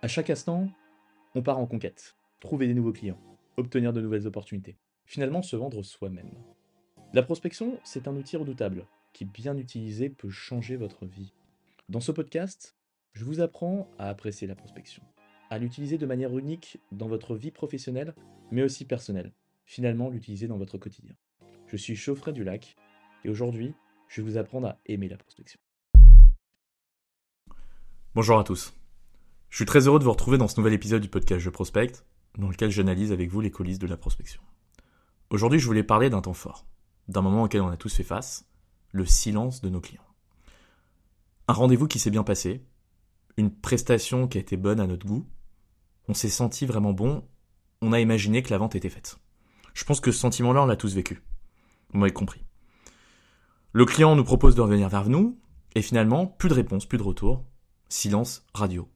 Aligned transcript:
À 0.00 0.06
chaque 0.06 0.30
instant, 0.30 0.68
on 1.34 1.42
part 1.42 1.58
en 1.58 1.66
conquête, 1.66 2.14
trouver 2.38 2.68
des 2.68 2.74
nouveaux 2.74 2.92
clients, 2.92 3.20
obtenir 3.56 3.92
de 3.92 4.00
nouvelles 4.00 4.28
opportunités, 4.28 4.76
finalement 5.06 5.42
se 5.42 5.56
vendre 5.56 5.82
soi-même. 5.82 6.30
La 7.12 7.24
prospection, 7.24 7.80
c'est 7.82 8.06
un 8.06 8.14
outil 8.14 8.36
redoutable 8.36 8.86
qui, 9.12 9.24
bien 9.24 9.58
utilisé, 9.58 10.08
peut 10.08 10.30
changer 10.30 10.76
votre 10.76 11.04
vie. 11.04 11.32
Dans 11.88 11.98
ce 11.98 12.12
podcast, 12.12 12.76
je 13.12 13.24
vous 13.24 13.40
apprends 13.40 13.90
à 13.98 14.08
apprécier 14.08 14.46
la 14.46 14.54
prospection, 14.54 15.02
à 15.50 15.58
l'utiliser 15.58 15.98
de 15.98 16.06
manière 16.06 16.38
unique 16.38 16.78
dans 16.92 17.08
votre 17.08 17.34
vie 17.34 17.50
professionnelle, 17.50 18.14
mais 18.52 18.62
aussi 18.62 18.84
personnelle, 18.84 19.32
finalement 19.66 20.10
l'utiliser 20.10 20.46
dans 20.46 20.58
votre 20.58 20.78
quotidien. 20.78 21.16
Je 21.66 21.76
suis 21.76 21.96
Chauffret 21.96 22.32
du 22.32 22.44
Lac, 22.44 22.76
et 23.24 23.30
aujourd'hui, 23.30 23.74
je 24.06 24.22
vais 24.22 24.30
vous 24.30 24.38
apprendre 24.38 24.68
à 24.68 24.78
aimer 24.86 25.08
la 25.08 25.16
prospection. 25.16 25.58
Bonjour 28.14 28.38
à 28.38 28.44
tous. 28.44 28.72
Je 29.50 29.56
suis 29.56 29.64
très 29.64 29.86
heureux 29.86 29.98
de 29.98 30.04
vous 30.04 30.12
retrouver 30.12 30.36
dans 30.36 30.46
ce 30.46 30.60
nouvel 30.60 30.74
épisode 30.74 31.00
du 31.00 31.08
podcast 31.08 31.40
Je 31.40 31.48
Prospecte, 31.48 32.04
dans 32.36 32.48
lequel 32.48 32.70
j'analyse 32.70 33.12
avec 33.12 33.30
vous 33.30 33.40
les 33.40 33.50
coulisses 33.50 33.78
de 33.78 33.86
la 33.86 33.96
prospection. 33.96 34.42
Aujourd'hui, 35.30 35.58
je 35.58 35.66
voulais 35.66 35.82
parler 35.82 36.10
d'un 36.10 36.20
temps 36.20 36.34
fort, 36.34 36.66
d'un 37.08 37.22
moment 37.22 37.44
auquel 37.44 37.62
on 37.62 37.68
a 37.68 37.78
tous 37.78 37.94
fait 37.94 38.02
face, 38.02 38.46
le 38.92 39.06
silence 39.06 39.62
de 39.62 39.70
nos 39.70 39.80
clients. 39.80 40.06
Un 41.48 41.54
rendez-vous 41.54 41.88
qui 41.88 41.98
s'est 41.98 42.10
bien 42.10 42.24
passé, 42.24 42.62
une 43.38 43.50
prestation 43.50 44.28
qui 44.28 44.36
a 44.36 44.40
été 44.42 44.58
bonne 44.58 44.80
à 44.80 44.86
notre 44.86 45.06
goût, 45.06 45.26
on 46.08 46.14
s'est 46.14 46.28
senti 46.28 46.66
vraiment 46.66 46.92
bon, 46.92 47.26
on 47.80 47.94
a 47.94 48.00
imaginé 48.00 48.42
que 48.42 48.50
la 48.50 48.58
vente 48.58 48.76
était 48.76 48.90
faite. 48.90 49.18
Je 49.72 49.84
pense 49.84 50.00
que 50.00 50.12
ce 50.12 50.18
sentiment-là, 50.18 50.62
on 50.62 50.66
l'a 50.66 50.76
tous 50.76 50.94
vécu. 50.94 51.22
Vous 51.92 51.98
m'avez 51.98 52.12
compris. 52.12 52.44
Le 53.72 53.86
client 53.86 54.14
nous 54.14 54.24
propose 54.24 54.54
de 54.54 54.60
revenir 54.60 54.90
vers 54.90 55.08
nous, 55.08 55.40
et 55.74 55.80
finalement, 55.80 56.26
plus 56.26 56.50
de 56.50 56.54
réponse, 56.54 56.84
plus 56.84 56.98
de 56.98 57.02
retour, 57.02 57.44
silence 57.88 58.44
radio. 58.52 58.88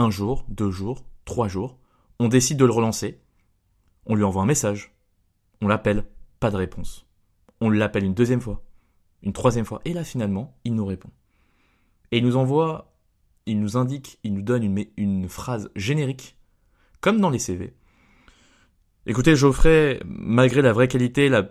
Un 0.00 0.10
jour, 0.10 0.44
deux 0.48 0.70
jours, 0.70 1.04
trois 1.24 1.48
jours, 1.48 1.76
on 2.20 2.28
décide 2.28 2.56
de 2.56 2.64
le 2.64 2.70
relancer, 2.70 3.20
on 4.06 4.14
lui 4.14 4.22
envoie 4.22 4.42
un 4.42 4.46
message, 4.46 4.94
on 5.60 5.66
l'appelle, 5.66 6.04
pas 6.38 6.52
de 6.52 6.56
réponse. 6.56 7.04
On 7.60 7.68
l'appelle 7.68 8.04
une 8.04 8.14
deuxième 8.14 8.40
fois, 8.40 8.64
une 9.22 9.32
troisième 9.32 9.64
fois, 9.64 9.80
et 9.84 9.92
là 9.92 10.04
finalement, 10.04 10.56
il 10.62 10.76
nous 10.76 10.86
répond. 10.86 11.10
Et 12.12 12.18
il 12.18 12.24
nous 12.24 12.36
envoie, 12.36 12.94
il 13.46 13.58
nous 13.58 13.76
indique, 13.76 14.20
il 14.22 14.34
nous 14.34 14.42
donne 14.42 14.62
une, 14.96 15.28
phrase 15.28 15.68
générique, 15.74 16.36
comme 17.00 17.20
dans 17.20 17.30
les 17.30 17.40
CV. 17.40 17.74
Écoutez, 19.04 19.34
Geoffrey, 19.34 20.00
malgré 20.04 20.62
la 20.62 20.72
vraie 20.72 20.86
qualité, 20.86 21.28
la 21.28 21.50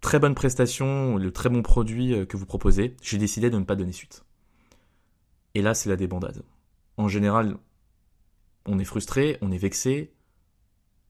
très 0.00 0.20
bonne 0.20 0.36
prestation, 0.36 1.16
le 1.16 1.32
très 1.32 1.48
bon 1.48 1.62
produit 1.62 2.14
euh, 2.14 2.24
que 2.24 2.36
vous 2.36 2.46
proposez, 2.46 2.94
j'ai 3.02 3.18
décidé 3.18 3.50
de 3.50 3.58
ne 3.58 3.64
pas 3.64 3.74
donner 3.74 3.92
suite. 3.92 4.24
Et 5.54 5.62
là, 5.62 5.74
c'est 5.74 5.88
la 5.88 5.96
débandade. 5.96 6.44
En 6.96 7.08
général, 7.08 7.56
on 8.66 8.78
est 8.78 8.84
frustré, 8.84 9.38
on 9.40 9.50
est 9.50 9.58
vexé, 9.58 10.12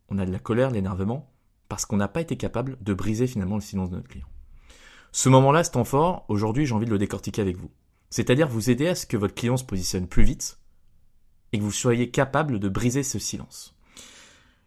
on 0.09 0.19
a 0.19 0.27
de 0.27 0.33
la 0.33 0.39
colère, 0.39 0.71
l'énervement, 0.71 1.33
parce 1.69 1.87
qu'on 1.87 1.97
n'a 1.97 2.09
pas 2.09 2.21
été 2.21 2.37
capable 2.37 2.77
de 2.83 2.95
briser 2.95 3.27
finalement 3.27 3.57
le 3.57 3.61
silence 3.61 3.91
de 3.91 3.97
notre 3.97 4.09
client. 4.09 4.29
Ce 5.13 5.29
moment-là, 5.29 5.65
ce 5.65 5.71
temps 5.71 5.85
fort, 5.85 6.25
aujourd'hui, 6.29 6.67
j'ai 6.67 6.75
envie 6.75 6.87
de 6.87 6.91
le 6.91 6.99
décortiquer 6.99 7.43
avec 7.43 7.57
vous. 7.57 7.71
C'est-à-dire 8.11 8.49
vous 8.49 8.71
aider 8.71 8.89
à 8.89 8.95
ce 8.95 9.07
que 9.07 9.17
votre 9.17 9.35
client 9.35 9.57
se 9.57 9.65
positionne 9.65 10.07
plus 10.07 10.25
vite 10.25 10.59
et 11.53 11.59
que 11.59 11.63
vous 11.63 11.73
soyez 11.73 12.11
capable 12.11 12.59
de 12.59 12.69
briser 12.69 13.03
ce 13.03 13.19
silence. 13.19 13.77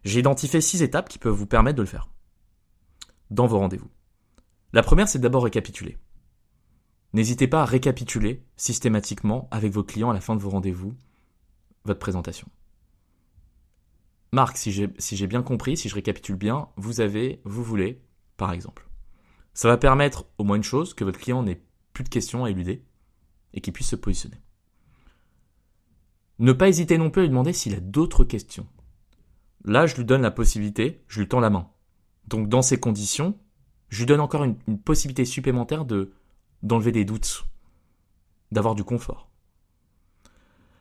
J'ai 0.04 0.20
identifié 0.20 0.60
six 0.60 0.82
étapes 0.82 1.08
qui 1.08 1.18
peuvent 1.18 1.34
vous 1.34 1.46
permettre 1.46 1.76
de 1.76 1.82
le 1.82 1.88
faire 1.88 2.08
dans 3.30 3.46
vos 3.46 3.58
rendez-vous. 3.58 3.90
La 4.72 4.82
première, 4.82 5.08
c'est 5.08 5.18
d'abord 5.18 5.44
récapituler. 5.44 5.98
N'hésitez 7.12 7.48
pas 7.48 7.62
à 7.62 7.64
récapituler 7.64 8.44
systématiquement 8.56 9.48
avec 9.50 9.72
vos 9.72 9.84
clients 9.84 10.10
à 10.10 10.14
la 10.14 10.20
fin 10.20 10.36
de 10.36 10.40
vos 10.40 10.50
rendez-vous 10.50 10.94
votre 11.84 12.00
présentation. 12.00 12.48
Marc, 14.34 14.56
si 14.56 14.72
j'ai 14.72 15.26
bien 15.28 15.42
compris, 15.42 15.76
si 15.76 15.88
je 15.88 15.94
récapitule 15.94 16.34
bien, 16.34 16.68
vous 16.76 17.00
avez, 17.00 17.40
vous 17.44 17.62
voulez, 17.62 18.02
par 18.36 18.52
exemple. 18.52 18.88
Ça 19.54 19.68
va 19.68 19.76
permettre 19.76 20.26
au 20.38 20.44
moins 20.44 20.56
une 20.56 20.64
chose, 20.64 20.92
que 20.92 21.04
votre 21.04 21.20
client 21.20 21.44
n'ait 21.44 21.62
plus 21.92 22.02
de 22.02 22.08
questions 22.08 22.44
à 22.44 22.50
éluder 22.50 22.84
et 23.52 23.60
qu'il 23.60 23.72
puisse 23.72 23.88
se 23.88 23.96
positionner. 23.96 24.40
Ne 26.40 26.52
pas 26.52 26.68
hésiter 26.68 26.98
non 26.98 27.10
plus 27.10 27.20
à 27.20 27.22
lui 27.22 27.28
demander 27.28 27.52
s'il 27.52 27.76
a 27.76 27.80
d'autres 27.80 28.24
questions. 28.24 28.66
Là, 29.64 29.86
je 29.86 29.94
lui 29.94 30.04
donne 30.04 30.22
la 30.22 30.32
possibilité, 30.32 31.04
je 31.06 31.20
lui 31.20 31.28
tends 31.28 31.38
la 31.38 31.50
main. 31.50 31.70
Donc 32.26 32.48
dans 32.48 32.62
ces 32.62 32.80
conditions, 32.80 33.38
je 33.88 33.98
lui 34.00 34.06
donne 34.06 34.20
encore 34.20 34.42
une, 34.42 34.56
une 34.66 34.80
possibilité 34.80 35.24
supplémentaire 35.24 35.84
de 35.84 36.12
d'enlever 36.64 36.90
des 36.90 37.04
doutes, 37.04 37.44
d'avoir 38.50 38.74
du 38.74 38.82
confort. 38.82 39.30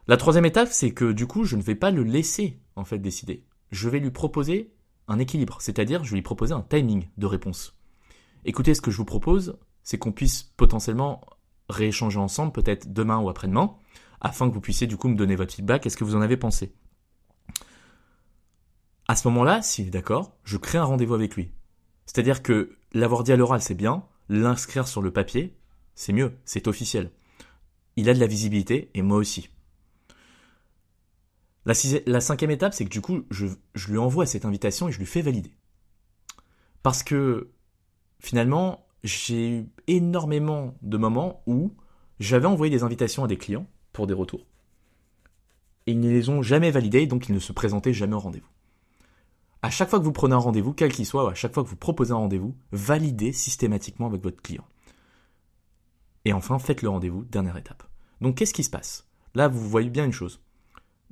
La 0.05 0.17
troisième 0.17 0.45
étape, 0.45 0.67
c'est 0.69 0.91
que 0.91 1.13
du 1.13 1.27
coup, 1.27 1.45
je 1.45 1.55
ne 1.55 1.61
vais 1.61 1.75
pas 1.75 1.91
le 1.91 2.03
laisser 2.03 2.59
en 2.75 2.83
fait 2.83 2.99
décider. 2.99 3.45
Je 3.71 3.87
vais 3.87 3.99
lui 3.99 4.11
proposer 4.11 4.73
un 5.07 5.17
équilibre, 5.17 5.57
c'est-à-dire 5.61 6.03
je 6.03 6.11
vais 6.11 6.17
lui 6.17 6.23
proposer 6.23 6.53
un 6.53 6.61
timing 6.61 7.07
de 7.17 7.25
réponse. 7.25 7.77
Écoutez, 8.43 8.73
ce 8.73 8.81
que 8.81 8.91
je 8.91 8.97
vous 8.97 9.05
propose, 9.05 9.57
c'est 9.83 9.97
qu'on 9.97 10.11
puisse 10.11 10.43
potentiellement 10.43 11.21
rééchanger 11.69 12.19
ensemble, 12.19 12.51
peut-être 12.51 12.91
demain 12.91 13.19
ou 13.19 13.29
après-demain, 13.29 13.75
afin 14.19 14.49
que 14.49 14.53
vous 14.53 14.61
puissiez 14.61 14.87
du 14.87 14.97
coup 14.97 15.07
me 15.07 15.15
donner 15.15 15.37
votre 15.37 15.53
feedback. 15.53 15.85
Est-ce 15.85 15.95
que 15.95 16.03
vous 16.03 16.15
en 16.15 16.21
avez 16.21 16.37
pensé? 16.37 16.75
À 19.07 19.15
ce 19.15 19.27
moment-là, 19.29 19.61
s'il 19.61 19.87
est 19.87 19.91
d'accord, 19.91 20.35
je 20.43 20.57
crée 20.57 20.77
un 20.77 20.83
rendez-vous 20.83 21.13
avec 21.13 21.35
lui. 21.35 21.51
C'est-à-dire 22.05 22.43
que 22.43 22.77
l'avoir 22.91 23.23
dit 23.23 23.31
à 23.31 23.37
l'oral, 23.37 23.61
c'est 23.61 23.73
bien, 23.73 24.05
l'inscrire 24.27 24.87
sur 24.87 25.01
le 25.01 25.11
papier, 25.11 25.57
c'est 25.95 26.13
mieux, 26.13 26.37
c'est 26.43 26.67
officiel. 26.67 27.11
Il 27.95 28.09
a 28.09 28.13
de 28.13 28.19
la 28.19 28.27
visibilité 28.27 28.91
et 28.93 29.01
moi 29.01 29.17
aussi. 29.17 29.49
La, 31.65 32.19
cinquième 32.19 32.51
étape, 32.51 32.73
c'est 32.73 32.83
que 32.83 32.89
du 32.89 33.01
coup, 33.01 33.23
je, 33.31 33.47
lui 33.89 33.97
envoie 33.97 34.25
cette 34.25 34.45
invitation 34.45 34.89
et 34.89 34.91
je 34.91 34.99
lui 34.99 35.05
fais 35.05 35.21
valider. 35.21 35.53
Parce 36.81 37.03
que 37.03 37.51
finalement, 38.19 38.85
j'ai 39.03 39.59
eu 39.59 39.69
énormément 39.87 40.75
de 40.81 40.97
moments 40.97 41.41
où 41.47 41.73
j'avais 42.19 42.47
envoyé 42.47 42.69
des 42.69 42.83
invitations 42.83 43.23
à 43.23 43.27
des 43.27 43.37
clients 43.37 43.67
pour 43.93 44.07
des 44.07 44.13
retours. 44.13 44.45
Et 45.87 45.91
ils 45.91 45.99
ne 45.99 46.09
les 46.09 46.29
ont 46.29 46.41
jamais 46.41 46.71
validés, 46.71 47.07
donc 47.07 47.29
ils 47.29 47.35
ne 47.35 47.39
se 47.39 47.53
présentaient 47.53 47.93
jamais 47.93 48.15
au 48.15 48.19
rendez-vous. 48.19 48.47
À 49.61 49.69
chaque 49.69 49.89
fois 49.89 49.99
que 49.99 50.03
vous 50.03 50.11
prenez 50.11 50.33
un 50.33 50.39
rendez-vous, 50.39 50.73
quel 50.73 50.91
qu'il 50.91 51.05
soit, 51.05 51.23
ou 51.23 51.27
à 51.27 51.33
chaque 51.33 51.53
fois 51.53 51.63
que 51.63 51.69
vous 51.69 51.77
proposez 51.77 52.11
un 52.11 52.17
rendez-vous, 52.17 52.55
validez 52.73 53.31
systématiquement 53.31 54.07
avec 54.07 54.21
votre 54.21 54.41
client. 54.41 54.65
Et 56.25 56.33
enfin, 56.33 56.59
faites 56.59 56.81
le 56.81 56.89
rendez-vous, 56.89 57.23
dernière 57.25 57.55
étape. 57.55 57.83
Donc 58.19 58.35
qu'est-ce 58.35 58.53
qui 58.53 58.63
se 58.63 58.69
passe? 58.69 59.07
Là, 59.35 59.47
vous 59.47 59.69
voyez 59.69 59.89
bien 59.89 60.05
une 60.05 60.11
chose. 60.11 60.41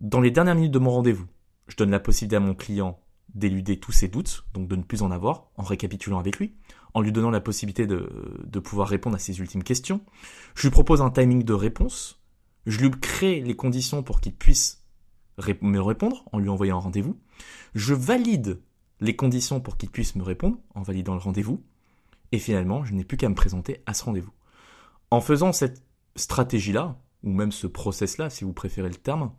Dans 0.01 0.19
les 0.19 0.31
dernières 0.31 0.55
minutes 0.55 0.71
de 0.71 0.79
mon 0.79 0.89
rendez-vous, 0.89 1.27
je 1.67 1.75
donne 1.75 1.91
la 1.91 1.99
possibilité 1.99 2.35
à 2.35 2.39
mon 2.39 2.55
client 2.55 2.99
d'éluder 3.35 3.79
tous 3.79 3.91
ses 3.91 4.07
doutes, 4.07 4.45
donc 4.51 4.67
de 4.67 4.75
ne 4.75 4.81
plus 4.81 5.03
en 5.03 5.11
avoir, 5.11 5.51
en 5.57 5.63
récapitulant 5.63 6.17
avec 6.17 6.39
lui, 6.39 6.55
en 6.95 7.01
lui 7.01 7.11
donnant 7.11 7.29
la 7.29 7.39
possibilité 7.39 7.85
de, 7.85 8.59
pouvoir 8.59 8.87
répondre 8.87 9.15
à 9.15 9.19
ses 9.19 9.37
ultimes 9.37 9.61
questions. 9.61 10.01
Je 10.55 10.63
lui 10.63 10.71
propose 10.71 11.03
un 11.03 11.11
timing 11.11 11.43
de 11.43 11.53
réponse. 11.53 12.19
Je 12.65 12.79
lui 12.79 12.89
crée 12.89 13.41
les 13.41 13.55
conditions 13.55 14.01
pour 14.01 14.21
qu'il 14.21 14.33
puisse 14.33 14.83
me 15.61 15.79
répondre 15.79 16.25
en 16.31 16.39
lui 16.39 16.49
envoyant 16.49 16.77
un 16.77 16.81
rendez-vous. 16.81 17.19
Je 17.75 17.93
valide 17.93 18.59
les 19.01 19.15
conditions 19.15 19.61
pour 19.61 19.77
qu'il 19.77 19.91
puisse 19.91 20.15
me 20.15 20.23
répondre 20.23 20.57
en 20.73 20.81
validant 20.81 21.13
le 21.13 21.21
rendez-vous. 21.21 21.63
Et 22.31 22.39
finalement, 22.39 22.83
je 22.85 22.95
n'ai 22.95 23.03
plus 23.03 23.17
qu'à 23.17 23.29
me 23.29 23.35
présenter 23.35 23.83
à 23.85 23.93
ce 23.93 24.03
rendez-vous. 24.03 24.33
En 25.11 25.21
faisant 25.21 25.53
cette 25.53 25.83
stratégie-là, 26.15 26.99
ou 27.21 27.29
même 27.29 27.51
ce 27.51 27.67
process-là, 27.67 28.31
si 28.31 28.45
vous 28.45 28.53
préférez 28.53 28.89
le 28.89 28.95
terme, 28.95 29.31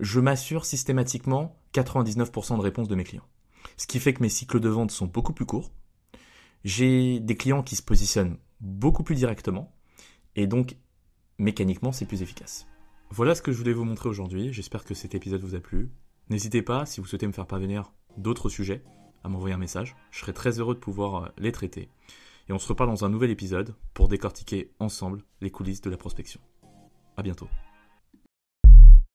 je 0.00 0.20
m'assure 0.20 0.64
systématiquement 0.64 1.58
99% 1.74 2.56
de 2.56 2.62
réponses 2.62 2.88
de 2.88 2.94
mes 2.94 3.04
clients. 3.04 3.26
Ce 3.76 3.86
qui 3.86 4.00
fait 4.00 4.14
que 4.14 4.22
mes 4.22 4.28
cycles 4.28 4.60
de 4.60 4.68
vente 4.68 4.90
sont 4.90 5.06
beaucoup 5.06 5.32
plus 5.32 5.46
courts. 5.46 5.70
J'ai 6.64 7.20
des 7.20 7.36
clients 7.36 7.62
qui 7.62 7.76
se 7.76 7.82
positionnent 7.82 8.38
beaucoup 8.60 9.02
plus 9.02 9.14
directement 9.14 9.74
et 10.36 10.46
donc 10.46 10.76
mécaniquement 11.38 11.92
c'est 11.92 12.06
plus 12.06 12.22
efficace. 12.22 12.66
Voilà 13.10 13.34
ce 13.34 13.42
que 13.42 13.52
je 13.52 13.58
voulais 13.58 13.72
vous 13.72 13.84
montrer 13.84 14.08
aujourd'hui. 14.08 14.52
J'espère 14.52 14.84
que 14.84 14.94
cet 14.94 15.14
épisode 15.14 15.42
vous 15.42 15.54
a 15.54 15.60
plu. 15.60 15.90
N'hésitez 16.30 16.62
pas, 16.62 16.86
si 16.86 17.00
vous 17.00 17.06
souhaitez 17.06 17.26
me 17.26 17.32
faire 17.32 17.46
parvenir 17.46 17.92
d'autres 18.16 18.48
sujets, 18.48 18.84
à 19.24 19.28
m'envoyer 19.28 19.54
un 19.54 19.58
message. 19.58 19.96
Je 20.10 20.20
serai 20.20 20.32
très 20.32 20.58
heureux 20.58 20.74
de 20.74 20.80
pouvoir 20.80 21.24
euh, 21.24 21.28
les 21.38 21.52
traiter. 21.52 21.88
Et 22.48 22.52
on 22.52 22.58
se 22.58 22.68
reparle 22.68 22.90
dans 22.90 23.04
un 23.04 23.08
nouvel 23.08 23.30
épisode 23.30 23.74
pour 23.94 24.08
décortiquer 24.08 24.72
ensemble 24.78 25.22
les 25.40 25.50
coulisses 25.50 25.80
de 25.80 25.90
la 25.90 25.96
prospection. 25.96 26.40
À 27.16 27.22
bientôt. 27.22 27.48